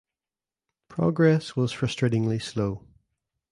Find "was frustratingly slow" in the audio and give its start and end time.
1.55-2.87